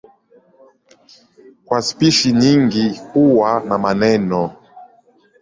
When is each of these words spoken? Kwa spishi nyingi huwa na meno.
Kwa 1.65 1.81
spishi 1.81 2.31
nyingi 2.31 2.89
huwa 3.13 3.59
na 3.59 3.93
meno. 3.95 4.55